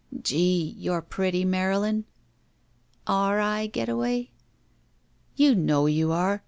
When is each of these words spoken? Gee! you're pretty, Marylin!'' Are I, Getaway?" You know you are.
Gee! 0.23 0.73
you're 0.79 1.03
pretty, 1.03 1.45
Marylin!'' 1.45 2.05
Are 3.05 3.39
I, 3.39 3.67
Getaway?" 3.67 4.31
You 5.35 5.53
know 5.53 5.85
you 5.85 6.11
are. 6.11 6.39